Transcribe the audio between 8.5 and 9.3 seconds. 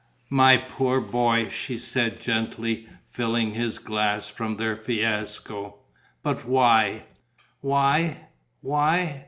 Why?